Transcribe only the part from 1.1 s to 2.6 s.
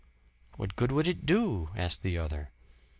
do?" asked the other.